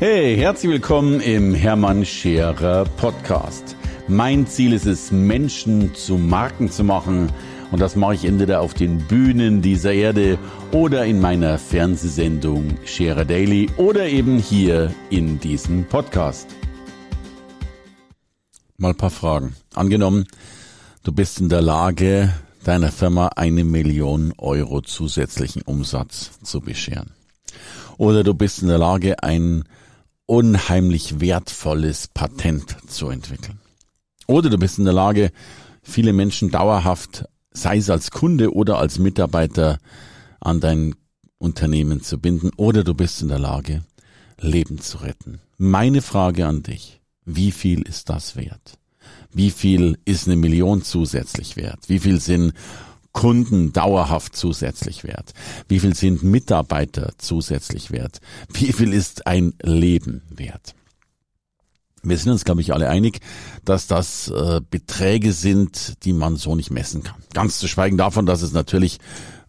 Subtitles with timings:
[0.00, 3.76] Hey, herzlich willkommen im Hermann Scherer Podcast.
[4.08, 7.30] Mein Ziel ist es, Menschen zu Marken zu machen.
[7.70, 10.36] Und das mache ich entweder auf den Bühnen dieser Erde
[10.72, 16.48] oder in meiner Fernsehsendung Scherer Daily oder eben hier in diesem Podcast.
[18.76, 19.54] Mal ein paar Fragen.
[19.74, 20.26] Angenommen,
[21.04, 22.34] du bist in der Lage,
[22.64, 27.12] deiner Firma eine Million Euro zusätzlichen Umsatz zu bescheren.
[27.96, 29.64] Oder du bist in der Lage, ein
[30.26, 33.58] unheimlich wertvolles Patent zu entwickeln.
[34.26, 35.30] Oder du bist in der Lage,
[35.82, 39.78] viele Menschen dauerhaft, sei es als Kunde oder als Mitarbeiter,
[40.40, 40.94] an dein
[41.38, 42.50] Unternehmen zu binden.
[42.56, 43.84] Oder du bist in der Lage,
[44.40, 45.40] Leben zu retten.
[45.58, 48.78] Meine Frage an dich, wie viel ist das wert?
[49.32, 51.88] Wie viel ist eine Million zusätzlich wert?
[51.88, 52.54] Wie viel sind
[53.14, 55.32] Kunden dauerhaft zusätzlich wert?
[55.68, 58.20] Wie viel sind Mitarbeiter zusätzlich wert?
[58.52, 60.74] Wie viel ist ein Leben wert?
[62.02, 63.20] Wir sind uns, glaube ich, alle einig,
[63.64, 67.16] dass das äh, Beträge sind, die man so nicht messen kann.
[67.32, 68.98] Ganz zu schweigen davon, dass es natürlich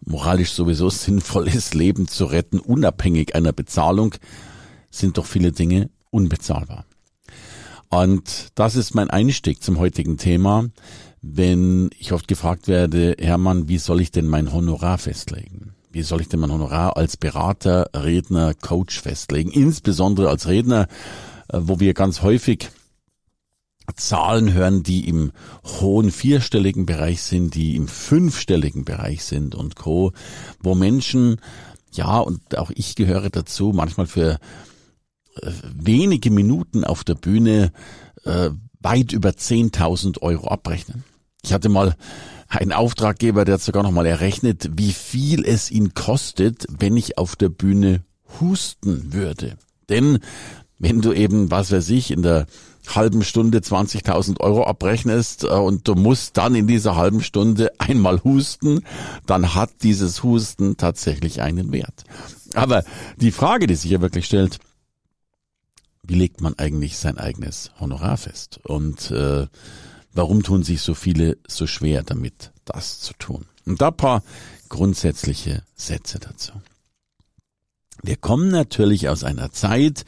[0.06, 4.14] moralisch sowieso sinnvoll ist, Leben zu retten, unabhängig einer Bezahlung,
[4.90, 6.86] sind doch viele Dinge unbezahlbar.
[8.02, 10.66] Und das ist mein Einstieg zum heutigen Thema
[11.34, 15.74] wenn ich oft gefragt werde, Hermann, wie soll ich denn mein Honorar festlegen?
[15.90, 19.50] Wie soll ich denn mein Honorar als Berater, Redner, Coach festlegen?
[19.50, 20.86] Insbesondere als Redner,
[21.48, 22.70] äh, wo wir ganz häufig
[23.94, 25.32] Zahlen hören, die im
[25.64, 30.12] hohen vierstelligen Bereich sind, die im fünfstelligen Bereich sind und Co.,
[30.60, 31.40] wo Menschen,
[31.92, 34.38] ja, und auch ich gehöre dazu, manchmal für
[35.74, 37.72] wenige Minuten auf der Bühne
[38.24, 41.04] äh, weit über 10.000 Euro abrechnen.
[41.42, 41.96] Ich hatte mal
[42.48, 47.18] einen Auftraggeber, der hat sogar noch mal errechnet, wie viel es ihn kostet, wenn ich
[47.18, 48.02] auf der Bühne
[48.40, 49.56] husten würde.
[49.88, 50.18] Denn
[50.78, 52.46] wenn du eben, was weiß ich, in der
[52.94, 58.22] halben Stunde 20.000 Euro abrechnest äh, und du musst dann in dieser halben Stunde einmal
[58.22, 58.82] husten,
[59.26, 62.04] dann hat dieses Husten tatsächlich einen Wert.
[62.54, 62.84] Aber
[63.16, 64.58] die Frage, die sich ja wirklich stellt,
[66.06, 68.60] wie legt man eigentlich sein eigenes Honorar fest?
[68.64, 69.46] Und äh,
[70.16, 73.44] Warum tun sich so viele so schwer damit, das zu tun?
[73.66, 74.22] Und da paar
[74.70, 76.52] grundsätzliche Sätze dazu.
[78.02, 80.06] Wir kommen natürlich aus einer Zeit,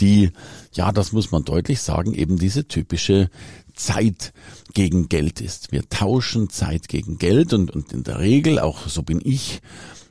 [0.00, 0.32] die,
[0.72, 3.30] ja, das muss man deutlich sagen, eben diese typische
[3.76, 4.32] Zeit
[4.72, 5.70] gegen Geld ist.
[5.70, 9.62] Wir tauschen Zeit gegen Geld und, und in der Regel, auch so bin ich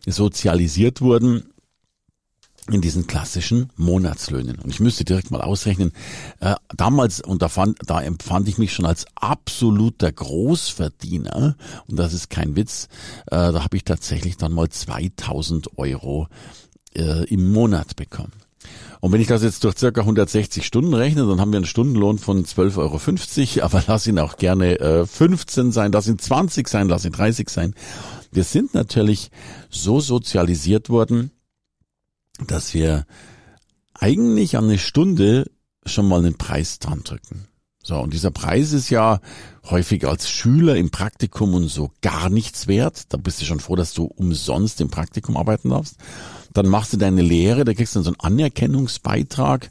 [0.06, 1.53] sozialisiert worden,
[2.72, 4.58] in diesen klassischen Monatslöhnen.
[4.60, 5.92] Und ich müsste direkt mal ausrechnen,
[6.40, 11.56] äh, damals, und da, fand, da empfand ich mich schon als absoluter Großverdiener,
[11.88, 12.88] und das ist kein Witz,
[13.28, 16.28] äh, da habe ich tatsächlich dann mal 2000 Euro
[16.96, 18.34] äh, im Monat bekommen.
[19.02, 22.18] Und wenn ich das jetzt durch circa 160 Stunden rechne, dann haben wir einen Stundenlohn
[22.20, 26.88] von 12,50 Euro, aber lass ihn auch gerne äh, 15 sein, lass ihn 20 sein,
[26.88, 27.74] lass ihn 30 sein.
[28.32, 29.30] Wir sind natürlich
[29.70, 31.32] so sozialisiert worden,
[32.52, 33.06] dass wir
[33.94, 35.50] eigentlich an eine Stunde
[35.86, 37.48] schon mal einen Preis dran drücken.
[37.86, 39.20] So, und dieser Preis ist ja
[39.70, 43.06] häufig als Schüler im Praktikum und so gar nichts wert.
[43.10, 45.98] Da bist du schon froh, dass du umsonst im Praktikum arbeiten darfst.
[46.54, 49.70] Dann machst du deine Lehre, da kriegst du dann so einen Anerkennungsbeitrag.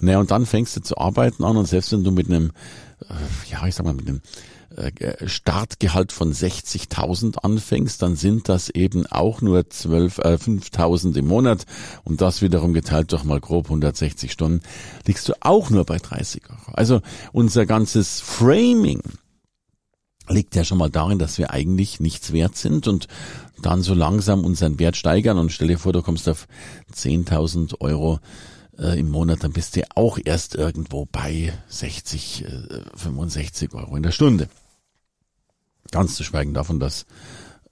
[0.00, 2.52] Naja, und dann fängst du zu arbeiten an und selbst wenn du mit einem,
[3.08, 4.20] äh, ja, ich sag mal, mit einem
[5.26, 11.64] Startgehalt von 60.000 anfängst, dann sind das eben auch nur 12, äh, 5.000 im Monat
[12.04, 14.62] und das wiederum geteilt durch mal grob 160 Stunden,
[15.06, 16.72] liegst du auch nur bei 30 Euro.
[16.72, 17.00] Also
[17.32, 19.02] unser ganzes Framing
[20.28, 23.08] liegt ja schon mal darin, dass wir eigentlich nichts wert sind und
[23.60, 26.46] dann so langsam unseren Wert steigern und stell dir vor, du kommst auf
[26.94, 28.20] 10.000 Euro
[28.78, 34.02] äh, im Monat, dann bist du auch erst irgendwo bei 60, äh, 65 Euro in
[34.02, 34.48] der Stunde.
[35.90, 37.06] Ganz zu schweigen davon, dass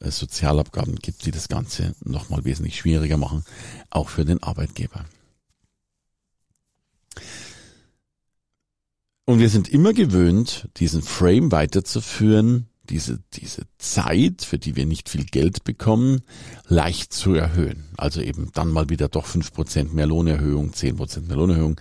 [0.01, 3.45] es Sozialabgaben gibt, die das Ganze nochmal wesentlich schwieriger machen,
[3.91, 5.05] auch für den Arbeitgeber.
[9.27, 15.09] Und wir sind immer gewöhnt, diesen Frame weiterzuführen, diese, diese Zeit, für die wir nicht
[15.09, 16.23] viel Geld bekommen,
[16.67, 17.85] leicht zu erhöhen.
[17.97, 21.81] Also eben dann mal wieder doch fünf Prozent mehr Lohnerhöhung, zehn Prozent mehr Lohnerhöhung.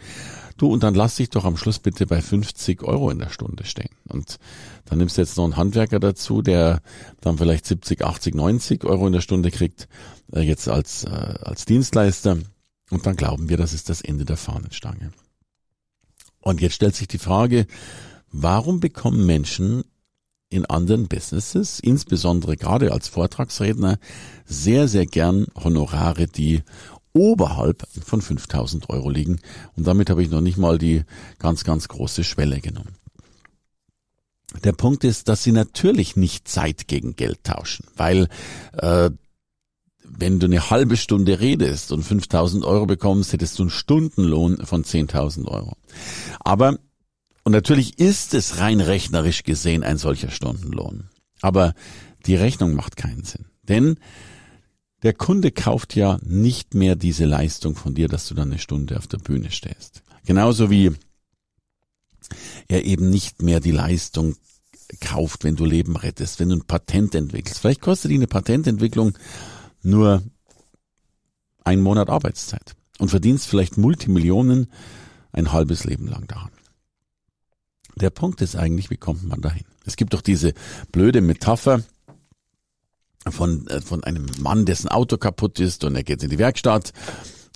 [0.59, 3.63] Du, und dann lass dich doch am Schluss bitte bei 50 Euro in der Stunde
[3.63, 3.95] stehen.
[4.09, 4.39] Und
[4.83, 6.81] dann nimmst du jetzt noch einen Handwerker dazu, der
[7.21, 9.87] dann vielleicht 70, 80, 90 Euro in der Stunde kriegt,
[10.33, 12.39] äh, jetzt als, äh, als Dienstleister.
[12.89, 15.13] Und dann glauben wir, das ist das Ende der Fahnenstange.
[16.41, 17.65] Und jetzt stellt sich die Frage,
[18.29, 19.85] warum bekommen Menschen
[20.49, 23.97] in anderen Businesses, insbesondere gerade als Vortragsredner,
[24.45, 26.63] sehr, sehr gern Honorare, die
[27.13, 29.39] oberhalb von 5000 Euro liegen.
[29.75, 31.03] Und damit habe ich noch nicht mal die
[31.39, 32.95] ganz, ganz große Schwelle genommen.
[34.63, 38.27] Der Punkt ist, dass sie natürlich nicht Zeit gegen Geld tauschen, weil
[38.73, 39.11] äh,
[40.03, 44.83] wenn du eine halbe Stunde redest und 5000 Euro bekommst, hättest du einen Stundenlohn von
[44.83, 45.77] 10.000 Euro.
[46.39, 46.79] Aber,
[47.43, 51.09] und natürlich ist es rein rechnerisch gesehen ein solcher Stundenlohn.
[51.41, 51.73] Aber
[52.25, 53.45] die Rechnung macht keinen Sinn.
[53.63, 53.97] Denn
[55.03, 58.97] der Kunde kauft ja nicht mehr diese Leistung von dir, dass du dann eine Stunde
[58.97, 60.03] auf der Bühne stehst.
[60.25, 60.91] Genauso wie
[62.67, 64.35] er eben nicht mehr die Leistung
[64.99, 67.59] kauft, wenn du Leben rettest, wenn du ein Patent entwickelst.
[67.59, 69.17] Vielleicht kostet die eine Patententwicklung
[69.81, 70.23] nur
[71.63, 74.67] ein Monat Arbeitszeit und verdienst vielleicht Multimillionen
[75.31, 76.51] ein halbes Leben lang daran.
[77.95, 79.65] Der Punkt ist eigentlich, wie kommt man dahin?
[79.85, 80.53] Es gibt doch diese
[80.91, 81.83] blöde Metapher
[83.29, 86.93] von, äh, von einem Mann, dessen Auto kaputt ist und er geht in die Werkstatt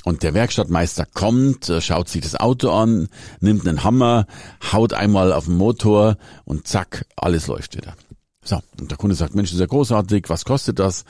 [0.03, 3.07] und der Werkstattmeister kommt, äh, schaut sich das Auto an,
[3.39, 4.27] nimmt einen Hammer,
[4.71, 7.95] haut einmal auf den Motor und zack, alles läuft wieder.
[8.43, 11.05] So, und der Kunde sagt, Mensch, das ist ja großartig, was kostet das?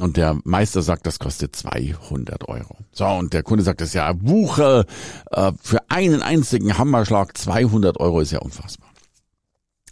[0.00, 2.78] Und der Meister sagt, das kostet 200 Euro.
[2.92, 4.86] So, und der Kunde sagt, das ist ja Wucher,
[5.32, 8.88] äh, für einen einzigen Hammerschlag 200 Euro ist ja unfassbar.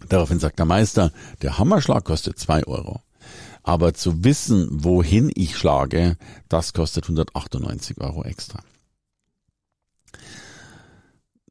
[0.08, 3.02] Daraufhin sagt der Meister, der Hammerschlag kostet 2 Euro.
[3.70, 6.16] Aber zu wissen, wohin ich schlage,
[6.48, 8.64] das kostet 198 Euro extra.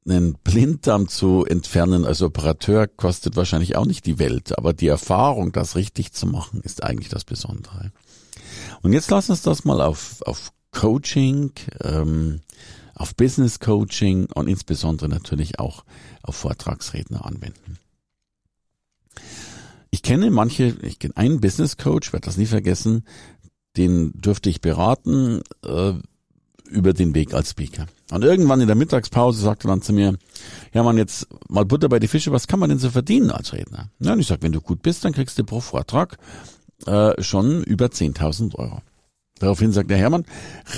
[0.05, 5.53] Einen Blinddarm zu entfernen als Operateur kostet wahrscheinlich auch nicht die Welt, aber die Erfahrung,
[5.53, 7.93] das richtig zu machen, ist eigentlich das Besondere.
[8.81, 12.41] Und jetzt lass uns das mal auf, auf Coaching, ähm,
[12.95, 15.85] auf Business Coaching und insbesondere natürlich auch
[16.21, 17.79] auf Vortragsredner anwenden.
[19.91, 23.03] Ich kenne manche, ich kenne einen Business Coach, werde das nie vergessen,
[23.77, 25.93] den dürfte ich beraten äh,
[26.69, 27.87] über den Weg als Speaker.
[28.11, 30.15] Und irgendwann in der Mittagspause sagte dann zu mir,
[30.73, 33.53] ja man, jetzt mal Butter bei die Fische, was kann man denn so verdienen als
[33.53, 33.89] Redner?
[33.99, 36.17] Ja, und ich sag, wenn du gut bist, dann kriegst du pro Vortrag
[36.85, 38.81] äh, schon über 10.000 Euro.
[39.39, 40.25] Daraufhin sagt der Hermann,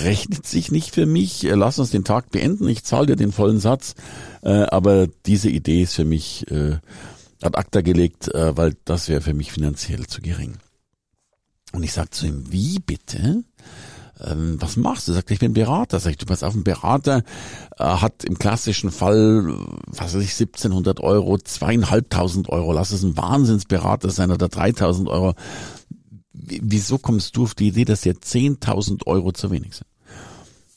[0.02, 3.32] rechnet sich nicht für mich, äh, lass uns den Tag beenden, ich zahle dir den
[3.32, 3.94] vollen Satz,
[4.42, 6.78] äh, aber diese Idee ist für mich äh,
[7.44, 10.58] ad acta gelegt, äh, weil das wäre für mich finanziell zu gering.
[11.72, 13.44] Und ich sage zu ihm, wie bitte?
[14.20, 15.12] Ähm, was machst du?
[15.12, 15.98] Sagt ich bin Berater.
[15.98, 17.22] Sag ich, du pass auf, ein Berater
[17.78, 19.56] äh, hat im klassischen Fall,
[19.86, 22.72] was weiß ich, 1700 Euro, zweieinhalbtausend Euro.
[22.72, 25.34] Lass es ein Wahnsinnsberater sein oder 3000 Euro.
[26.32, 29.86] Wieso kommst du auf die Idee, dass dir 10.000 Euro zu wenig sind?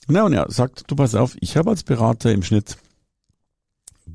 [0.08, 2.78] Na, und er sagt, du pass auf, ich habe als Berater im Schnitt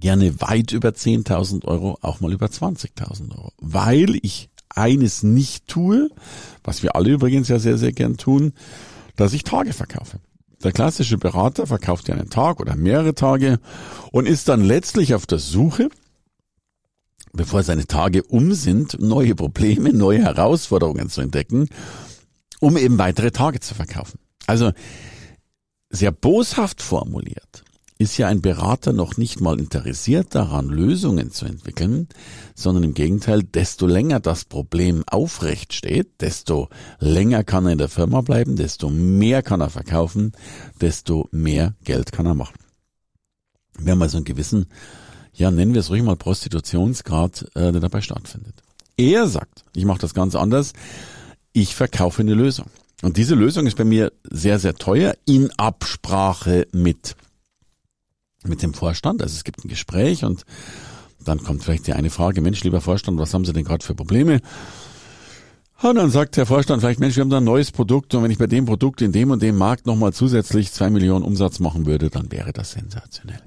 [0.01, 6.11] gerne weit über 10.000 Euro, auch mal über 20.000 Euro, weil ich eines nicht tue,
[6.65, 8.53] was wir alle übrigens ja sehr, sehr gern tun,
[9.17, 10.19] dass ich Tage verkaufe.
[10.63, 13.61] Der klassische Berater verkauft ja einen Tag oder mehrere Tage
[14.13, 15.89] und ist dann letztlich auf der Suche,
[17.33, 21.69] bevor seine Tage um sind, neue Probleme, neue Herausforderungen zu entdecken,
[22.61, 24.19] um eben weitere Tage zu verkaufen.
[24.47, 24.73] Also
[25.89, 27.65] sehr boshaft formuliert
[28.01, 32.09] ist ja ein Berater noch nicht mal interessiert daran, Lösungen zu entwickeln,
[32.55, 37.91] sondern im Gegenteil, desto länger das Problem aufrecht steht, desto länger kann er in der
[37.91, 40.33] Firma bleiben, desto mehr kann er verkaufen,
[40.81, 42.57] desto mehr Geld kann er machen.
[43.79, 44.65] Wir haben also einen gewissen,
[45.35, 48.63] ja, nennen wir es ruhig mal Prostitutionsgrad, äh, der dabei stattfindet.
[48.97, 50.73] Er sagt, ich mache das ganz anders,
[51.53, 52.71] ich verkaufe eine Lösung.
[53.03, 57.15] Und diese Lösung ist bei mir sehr, sehr teuer in Absprache mit
[58.45, 59.23] mit dem Vorstand.
[59.23, 60.45] Also es gibt ein Gespräch und
[61.25, 63.95] dann kommt vielleicht die eine Frage, Mensch, lieber Vorstand, was haben Sie denn gerade für
[63.95, 64.41] Probleme?
[65.83, 68.31] Und dann sagt der Vorstand vielleicht, Mensch, wir haben da ein neues Produkt und wenn
[68.31, 71.87] ich bei dem Produkt in dem und dem Markt nochmal zusätzlich zwei Millionen Umsatz machen
[71.87, 73.41] würde, dann wäre das sensationell.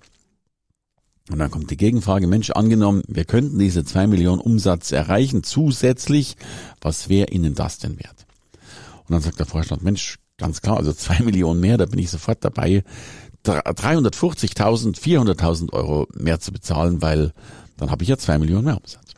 [1.30, 6.36] Und dann kommt die Gegenfrage, Mensch, angenommen, wir könnten diese zwei Millionen Umsatz erreichen zusätzlich,
[6.82, 8.26] was wäre Ihnen das denn wert?
[9.08, 12.10] Und dann sagt der Vorstand, Mensch, ganz klar, also zwei Millionen mehr, da bin ich
[12.10, 12.84] sofort dabei.
[13.46, 17.34] 350.000, 400.000 Euro mehr zu bezahlen, weil
[17.78, 19.14] dann habe ich ja zwei Millionen mehr Umsatz.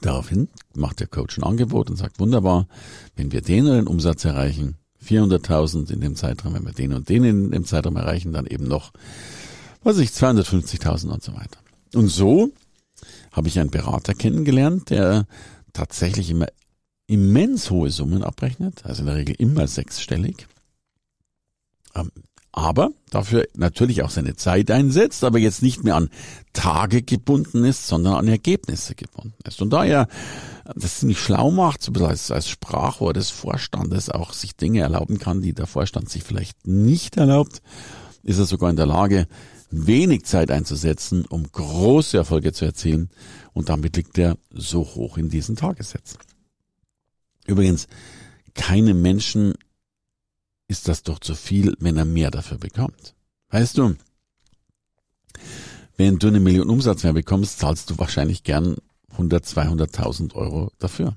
[0.00, 2.66] Daraufhin macht der Coach ein Angebot und sagt, wunderbar,
[3.14, 7.08] wenn wir den oder den Umsatz erreichen, 400.000 in dem Zeitraum, wenn wir den und
[7.08, 8.92] den in dem Zeitraum erreichen, dann eben noch,
[9.82, 11.58] was ich, 250.000 und so weiter.
[11.94, 12.50] Und so
[13.32, 15.26] habe ich einen Berater kennengelernt, der
[15.72, 16.46] tatsächlich immer
[17.06, 20.46] immens hohe Summen abrechnet, also in der Regel immer sechsstellig.
[21.94, 22.10] Ähm,
[22.52, 26.10] aber dafür natürlich auch seine Zeit einsetzt, aber jetzt nicht mehr an
[26.52, 29.62] Tage gebunden ist, sondern an Ergebnisse gebunden ist.
[29.62, 30.06] Und da er
[30.76, 35.40] das ziemlich schlau macht, so als, als Sprachrohr des Vorstandes auch sich Dinge erlauben kann,
[35.40, 37.62] die der Vorstand sich vielleicht nicht erlaubt,
[38.22, 39.26] ist er sogar in der Lage,
[39.70, 43.08] wenig Zeit einzusetzen, um große Erfolge zu erzielen.
[43.54, 46.18] Und damit liegt er so hoch in diesen Tagessätzen.
[47.46, 47.88] Übrigens,
[48.54, 49.54] keinem Menschen
[50.72, 53.14] ist das doch zu viel, wenn er mehr dafür bekommt.
[53.50, 53.94] Weißt du,
[55.98, 58.76] wenn du eine Million Umsatz mehr bekommst, zahlst du wahrscheinlich gern
[59.12, 61.14] 100, 200.000 Euro dafür.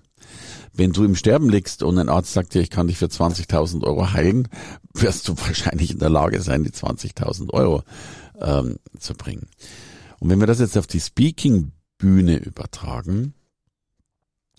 [0.73, 3.83] Wenn du im Sterben liegst und ein Arzt sagt dir, ich kann dich für 20.000
[3.83, 4.49] Euro heilen,
[4.93, 7.83] wirst du wahrscheinlich in der Lage sein, die 20.000 Euro
[8.41, 9.47] ähm, zu bringen.
[10.19, 13.33] Und wenn wir das jetzt auf die Speaking-Bühne übertragen,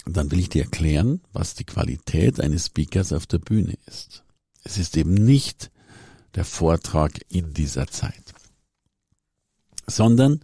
[0.06, 4.22] dann will ich dir erklären, was die Qualität eines Speakers auf der Bühne ist.
[4.66, 5.70] Es ist eben nicht
[6.34, 8.34] der Vortrag in dieser Zeit,
[9.86, 10.40] sondern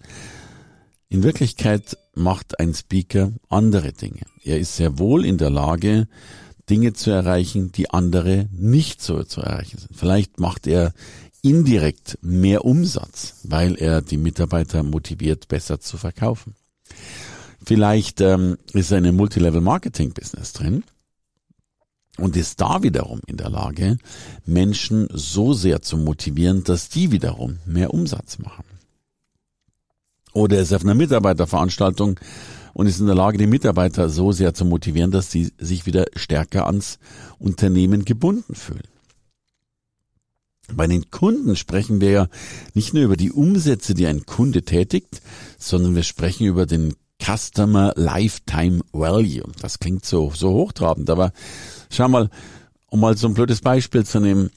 [1.09, 4.21] in Wirklichkeit macht ein Speaker andere Dinge.
[4.45, 6.07] Er ist sehr wohl in der Lage,
[6.71, 9.97] Dinge zu erreichen, die andere nicht so zu erreichen sind.
[9.97, 10.95] Vielleicht macht er
[11.43, 16.55] indirekt mehr Umsatz, weil er die Mitarbeiter motiviert, besser zu verkaufen.
[17.64, 20.85] Vielleicht ähm, ist er in einem Multilevel-Marketing-Business drin
[22.19, 23.97] und ist da wiederum in der Lage,
[24.45, 28.64] Menschen so sehr zu motivieren, dass die wiederum mehr Umsatz machen.
[30.33, 32.19] Oder er ist auf einer Mitarbeiterveranstaltung
[32.75, 36.07] und ist in der Lage, die Mitarbeiter so sehr zu motivieren, dass sie sich wieder
[36.16, 36.99] stärker ans
[37.38, 38.88] Unternehmen gebunden fühlen.
[40.75, 42.28] Bei den Kunden sprechen wir ja
[42.73, 45.21] nicht nur über die Umsätze, die ein Kunde tätigt,
[45.59, 49.45] sondern wir sprechen über den Customer Lifetime Value.
[49.61, 51.33] Das klingt so, so hochtrabend, aber
[51.94, 52.30] schau mal,
[52.87, 54.50] um mal so ein blödes Beispiel zu nehmen.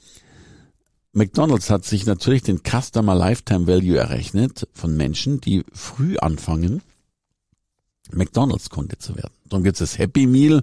[1.12, 6.82] McDonald's hat sich natürlich den Customer Lifetime Value errechnet von Menschen, die früh anfangen,
[8.12, 9.32] McDonald's-Kunde zu werden.
[9.48, 10.62] Darum gibt es das Happy Meal,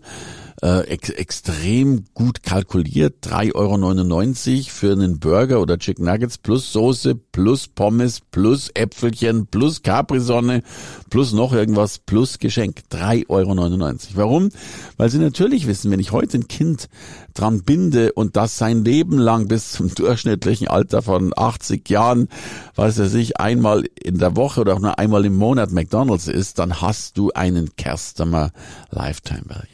[0.62, 7.16] äh, ex extrem gut kalkuliert, 3,99 Euro für einen Burger oder Chicken Nuggets plus Soße,
[7.16, 10.64] plus Pommes, plus Äpfelchen, plus Capri-Sonne,
[11.10, 12.84] plus noch irgendwas, plus Geschenk.
[12.92, 14.00] 3,99 Euro.
[14.16, 14.50] Warum?
[14.98, 16.88] Weil sie natürlich wissen, wenn ich heute ein Kind
[17.34, 22.30] dran binde und das sein Leben lang bis zum durchschnittlichen Alter von 80 Jahren,
[22.76, 26.60] weiß er sich, einmal in der Woche oder auch nur einmal im Monat McDonalds ist,
[26.60, 28.52] dann hast du einen Customer
[28.90, 29.68] Lifetime Value.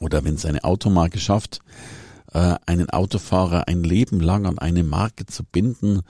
[0.00, 1.60] Oder wenn es eine Automarke schafft,
[2.32, 6.02] äh, einen Autofahrer ein Leben lang an eine Marke zu binden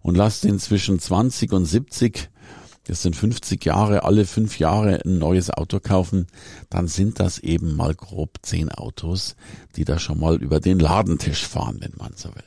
[0.00, 2.30] und lasst ihn zwischen 20 und 70,
[2.84, 6.28] das sind 50 Jahre, alle fünf Jahre ein neues Auto kaufen,
[6.70, 9.34] dann sind das eben mal grob zehn Autos,
[9.74, 12.44] die da schon mal über den Ladentisch fahren, wenn man so will.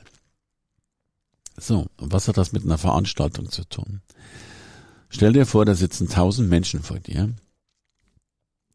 [1.58, 4.00] So, was hat das mit einer Veranstaltung zu tun?
[5.10, 7.34] Stell dir vor, da sitzen tausend Menschen vor dir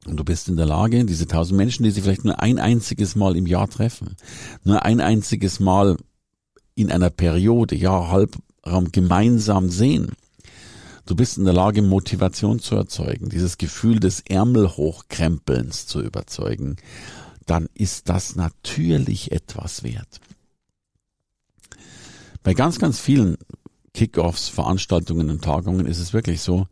[0.06, 3.16] und du bist in der Lage, diese tausend Menschen, die sich vielleicht nur ein einziges
[3.16, 4.16] Mal im Jahr treffen,
[4.64, 5.98] nur ein einziges Mal
[6.76, 10.12] in einer Periode, ja, Halbraum gemeinsam sehen.
[11.06, 16.78] Du bist in der Lage, Motivation zu erzeugen, dieses Gefühl des Ärmelhochkrempelns zu überzeugen.
[17.46, 20.20] Dann ist das natürlich etwas wert.
[22.44, 23.38] Bei ganz, ganz vielen
[23.94, 26.68] Kickoffs, Veranstaltungen und Tagungen ist es wirklich so,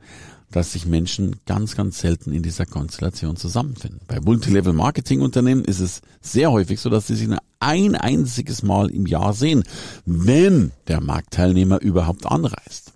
[0.53, 4.01] dass sich Menschen ganz, ganz selten in dieser Konstellation zusammenfinden.
[4.07, 9.07] Bei Multilevel-Marketing-Unternehmen ist es sehr häufig so, dass sie sich nur ein einziges Mal im
[9.07, 9.63] Jahr sehen,
[10.05, 12.93] wenn der Marktteilnehmer überhaupt anreist.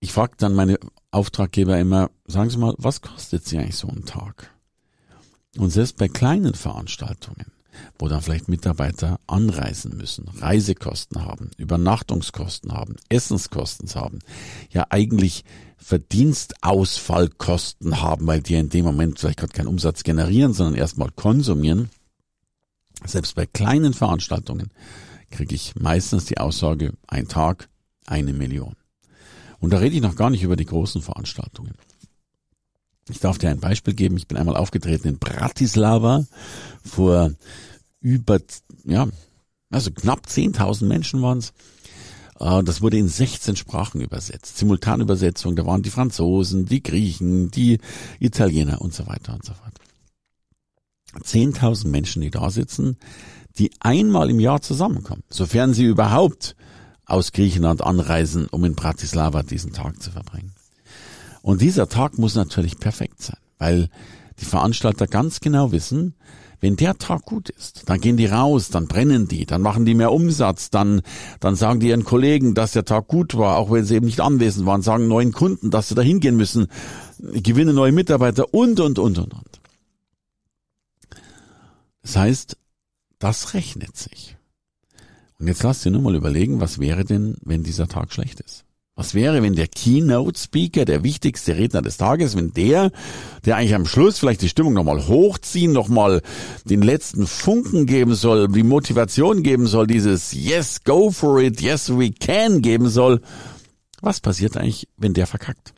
[0.00, 0.78] Ich frage dann meine
[1.10, 4.50] Auftraggeber immer, sagen Sie mal, was kostet Sie eigentlich so ein Tag?
[5.58, 7.52] Und selbst bei kleinen Veranstaltungen
[7.98, 14.20] wo dann vielleicht Mitarbeiter anreisen müssen, Reisekosten haben, Übernachtungskosten haben, Essenskosten haben,
[14.70, 15.44] ja eigentlich
[15.76, 21.90] Verdienstausfallkosten haben, weil die in dem Moment vielleicht gerade keinen Umsatz generieren, sondern erstmal konsumieren.
[23.04, 24.70] Selbst bei kleinen Veranstaltungen
[25.30, 27.68] kriege ich meistens die Aussage, ein Tag,
[28.06, 28.76] eine Million.
[29.58, 31.74] Und da rede ich noch gar nicht über die großen Veranstaltungen.
[33.08, 34.16] Ich darf dir ein Beispiel geben.
[34.16, 36.24] Ich bin einmal aufgetreten in Bratislava
[36.84, 37.32] vor
[38.00, 38.40] über,
[38.84, 39.08] ja,
[39.70, 41.52] also knapp 10.000 Menschen waren es.
[42.38, 44.58] Äh, das wurde in 16 Sprachen übersetzt.
[44.58, 47.78] Simultanübersetzung, da waren die Franzosen, die Griechen, die
[48.18, 49.74] Italiener und so weiter und so fort.
[51.22, 52.96] 10.000 Menschen, die da sitzen,
[53.58, 56.56] die einmal im Jahr zusammenkommen, sofern sie überhaupt
[57.04, 60.52] aus Griechenland anreisen, um in Bratislava diesen Tag zu verbringen.
[61.42, 63.88] Und dieser Tag muss natürlich perfekt sein, weil
[64.38, 66.14] die Veranstalter ganz genau wissen,
[66.60, 69.94] wenn der Tag gut ist, dann gehen die raus, dann brennen die, dann machen die
[69.94, 71.02] mehr Umsatz, dann,
[71.40, 74.20] dann sagen die ihren Kollegen, dass der Tag gut war, auch wenn sie eben nicht
[74.20, 76.68] anwesend waren, sagen neuen Kunden, dass sie da hingehen müssen,
[77.18, 79.60] gewinnen neue Mitarbeiter und, und, und, und, und.
[82.02, 82.56] Das heißt,
[83.18, 84.36] das rechnet sich.
[85.38, 88.64] Und jetzt lass dir nur mal überlegen, was wäre denn, wenn dieser Tag schlecht ist?
[88.96, 92.90] Was wäre, wenn der Keynote-Speaker, der wichtigste Redner des Tages, wenn der,
[93.44, 96.22] der eigentlich am Schluss vielleicht die Stimmung nochmal hochziehen, nochmal
[96.64, 101.88] den letzten Funken geben soll, die Motivation geben soll, dieses Yes, go for it, yes,
[101.90, 103.22] we can geben soll.
[104.02, 105.72] Was passiert eigentlich, wenn der verkackt?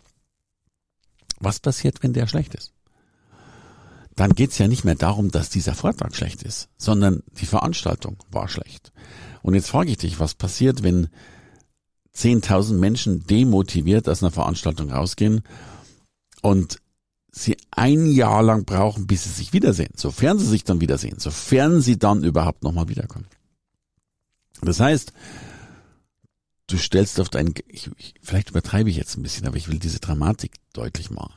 [1.38, 2.73] Was passiert, wenn der schlecht ist?
[4.14, 8.49] Dann geht's ja nicht mehr darum, dass dieser Vortrag schlecht ist, sondern die Veranstaltung war
[8.49, 8.92] schlecht.
[9.42, 11.09] Und jetzt frage ich dich, was passiert, wenn
[12.16, 15.42] 10.000 Menschen demotiviert aus einer Veranstaltung rausgehen
[16.42, 16.78] und
[17.31, 21.81] sie ein Jahr lang brauchen, bis sie sich wiedersehen, sofern sie sich dann wiedersehen, sofern
[21.81, 23.26] sie dann überhaupt nochmal wiederkommen.
[24.61, 25.12] Das heißt,
[26.66, 29.78] du stellst auf deinen, ich, ich, vielleicht übertreibe ich jetzt ein bisschen, aber ich will
[29.78, 31.35] diese Dramatik deutlich machen.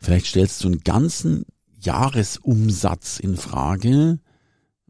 [0.00, 1.44] Vielleicht stellst du einen ganzen
[1.80, 4.18] Jahresumsatz in Frage,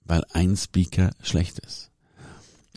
[0.04, 1.90] weil ein Speaker schlecht ist.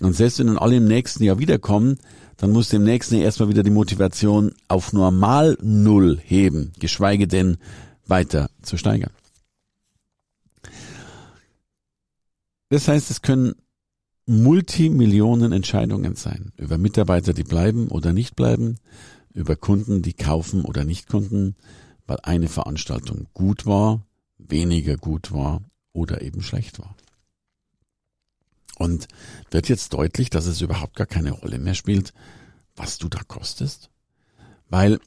[0.02, 2.00] Und selbst wenn dann alle im nächsten Jahr wiederkommen,
[2.42, 7.58] dann nächsten Jahr erstmal wieder die Motivation auf normal Null heben, geschweige denn
[8.08, 9.12] weiter zu steigern.
[12.70, 13.54] Das heißt, es können
[14.26, 18.78] Multimillionen Entscheidungen sein über Mitarbeiter, die bleiben oder nicht bleiben,
[19.34, 21.56] über Kunden, die kaufen oder nicht Kunden,
[22.08, 24.06] weil eine Veranstaltung gut war,
[24.38, 25.62] weniger gut war
[25.94, 26.96] oder eben schlecht war.
[28.82, 29.08] Und
[29.52, 32.14] wird jetzt deutlich, dass es überhaupt gar keine Rolle mehr spielt,
[32.76, 33.92] was du da kostest?
[34.70, 35.00] Weil,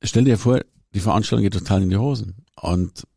[0.00, 0.60] stell dir vor,
[0.94, 2.36] die Veranstaltung geht total in die Hosen.
[2.54, 3.08] Und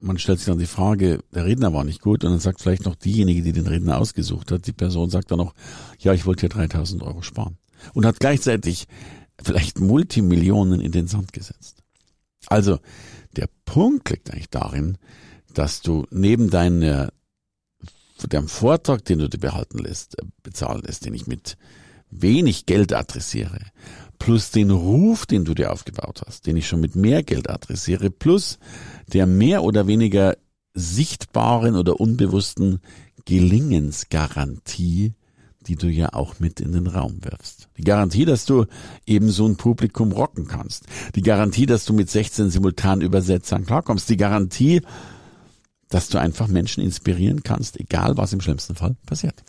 [0.00, 2.84] man stellt sich dann die Frage, der Redner war nicht gut und dann sagt vielleicht
[2.84, 5.54] noch diejenige, die den Redner ausgesucht hat, die Person sagt dann noch,
[6.00, 7.58] ja, ich wollte hier 3000 Euro sparen.
[7.92, 8.88] Und hat gleichzeitig
[9.40, 11.84] vielleicht Multimillionen in den Sand gesetzt.
[12.48, 12.80] Also,
[13.36, 14.98] der Punkt liegt eigentlich darin,
[15.54, 17.12] dass du neben deiner,
[18.28, 21.56] deinem Vortrag, den du dir behalten lässt, äh, bezahlen lässt, den ich mit
[22.10, 23.60] wenig Geld adressiere,
[24.18, 28.10] plus den Ruf, den du dir aufgebaut hast, den ich schon mit mehr Geld adressiere,
[28.10, 28.58] plus
[29.12, 30.36] der mehr oder weniger
[30.74, 32.80] sichtbaren oder unbewussten
[33.24, 35.14] Gelingensgarantie,
[35.66, 37.68] die du ja auch mit in den Raum wirfst.
[37.78, 38.66] Die Garantie, dass du
[39.06, 40.84] eben so ein Publikum rocken kannst.
[41.14, 44.08] Die Garantie, dass du mit 16 simultan Übersetzern klarkommst.
[44.10, 44.82] Die Garantie,
[45.88, 49.44] dass du einfach Menschen inspirieren kannst, egal was im schlimmsten Fall passiert.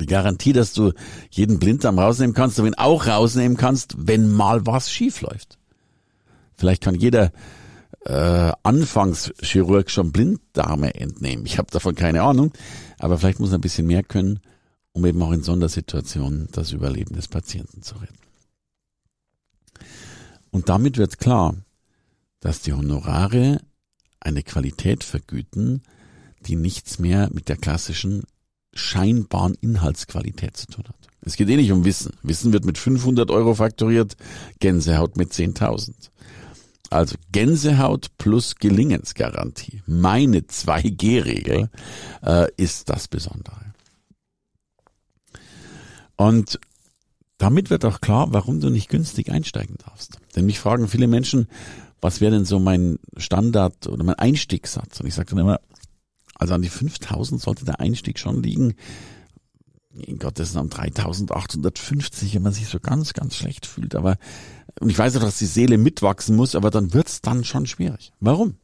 [0.00, 0.92] Die Garantie, dass du
[1.30, 5.58] jeden Blinddarm rausnehmen kannst, du ihn auch rausnehmen kannst, wenn mal was schief läuft.
[6.56, 7.32] Vielleicht kann jeder
[8.04, 11.46] äh, Anfangschirurg schon Blinddarme entnehmen.
[11.46, 12.52] Ich habe davon keine Ahnung,
[12.98, 14.40] aber vielleicht muss er ein bisschen mehr können,
[14.92, 18.14] um eben auch in Sondersituationen das Überleben des Patienten zu retten.
[20.50, 21.54] Und damit wird klar,
[22.40, 23.60] dass die Honorare
[24.24, 25.82] eine Qualität vergüten,
[26.46, 28.24] die nichts mehr mit der klassischen
[28.74, 31.08] scheinbaren Inhaltsqualität zu tun hat.
[31.20, 32.12] Es geht eh nicht um Wissen.
[32.22, 34.16] Wissen wird mit 500 Euro faktoriert,
[34.60, 35.92] Gänsehaut mit 10.000.
[36.90, 39.82] Also Gänsehaut plus Gelingensgarantie.
[39.86, 41.70] Meine 2G-Regel
[42.22, 43.72] äh, ist das Besondere.
[46.16, 46.60] Und
[47.38, 50.18] damit wird auch klar, warum du nicht günstig einsteigen darfst.
[50.36, 51.48] Denn mich fragen viele Menschen,
[52.02, 55.00] was wäre denn so mein Standard oder mein Einstiegssatz?
[55.00, 55.60] Und ich sage dann immer,
[56.34, 58.74] also an die 5000 sollte der Einstieg schon liegen.
[59.94, 63.94] In Gottes Namen 3850, wenn man sich so ganz, ganz schlecht fühlt.
[63.94, 64.16] Aber,
[64.80, 68.12] und ich weiß auch, dass die Seele mitwachsen muss, aber dann wird's dann schon schwierig.
[68.18, 68.56] Warum?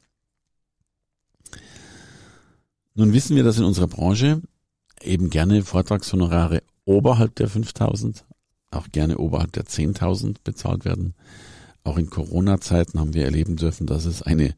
[2.95, 4.43] Nun wissen wir, dass in unserer Branche
[5.01, 8.25] eben gerne Vortragshonorare oberhalb der 5000,
[8.73, 11.15] auch gerne oberhalb der 10.000 bezahlt werden.
[11.89, 14.55] Auch in Corona-Zeiten haben wir erleben dürfen, dass es eine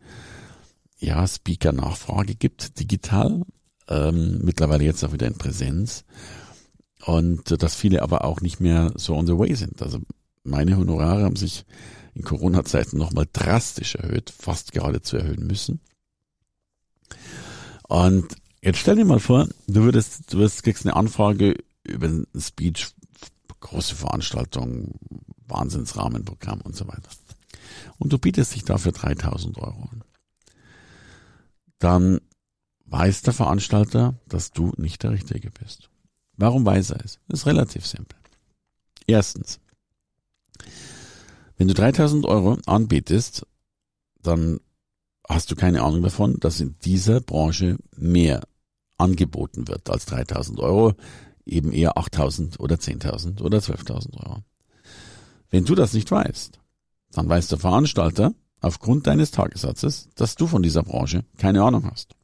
[0.99, 3.43] ja, Speaker-Nachfrage gibt, digital,
[3.88, 6.05] ähm, mittlerweile jetzt auch wieder in Präsenz.
[7.05, 9.81] Und äh, dass viele aber auch nicht mehr so on the way sind.
[9.81, 10.01] Also
[10.43, 11.64] meine Honorare haben sich
[12.14, 15.81] in Corona-Zeiten nochmal drastisch erhöht, fast geradezu erhöhen müssen.
[17.87, 18.27] Und
[18.61, 22.88] jetzt stell dir mal vor, du würdest, du wirst, kriegst eine Anfrage über ein Speech,
[23.61, 24.99] große Veranstaltung,
[25.51, 27.11] Wahnsinnsrahmenprogramm und so weiter.
[27.98, 30.04] Und du bietest dich dafür 3000 Euro an.
[31.78, 32.20] Dann
[32.87, 35.90] weiß der Veranstalter, dass du nicht der Richtige bist.
[36.37, 37.18] Warum weiß er es?
[37.28, 38.18] Das ist relativ simpel.
[39.06, 39.61] Erstens,
[41.56, 43.46] wenn du 3000 Euro anbietest,
[44.22, 44.61] dann
[45.28, 48.42] hast du keine Ahnung davon, dass in dieser Branche mehr
[48.98, 50.94] angeboten wird als 3000 Euro,
[51.46, 54.42] eben eher 8000 oder 10.000 oder 12.000 Euro.
[55.50, 56.60] Wenn du das nicht weißt,
[57.12, 62.14] dann weiß der Veranstalter aufgrund deines Tagessatzes, dass du von dieser Branche keine Ahnung hast.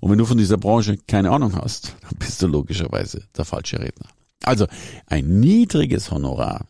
[0.00, 3.78] Und wenn du von dieser Branche keine Ahnung hast, dann bist du logischerweise der falsche
[3.78, 4.08] Redner.
[4.42, 4.66] Also
[5.06, 6.66] ein niedriges Honorar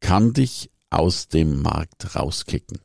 [0.00, 2.78] kann dich aus dem Markt rauskicken.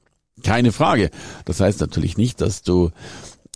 [0.43, 1.11] Keine Frage.
[1.45, 2.91] Das heißt natürlich nicht, dass du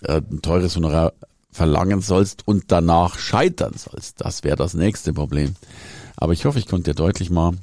[0.04, 1.13] äh, ein teures Honorar
[1.52, 4.22] verlangen sollst und danach scheitern sollst.
[4.22, 5.56] Das wäre das nächste Problem.
[6.18, 7.62] Aber ich hoffe, ich konnte dir deutlich machen,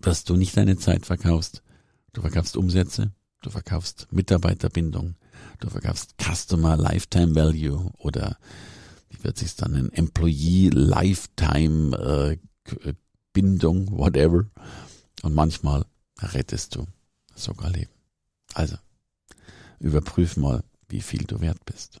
[0.00, 1.62] dass du nicht deine Zeit verkaufst.
[2.12, 5.14] Du verkaufst Umsätze, du verkaufst Mitarbeiterbindung,
[5.60, 8.36] du verkaufst Customer Lifetime Value oder
[9.10, 12.94] wie wird sich dann nennen, Employee Lifetime äh,
[13.32, 14.46] Bindung, whatever.
[15.22, 15.84] Und manchmal
[16.20, 16.86] rettest du
[17.34, 17.92] sogar Leben.
[18.54, 18.76] Also,
[19.78, 22.00] überprüf mal, wie viel du wert bist.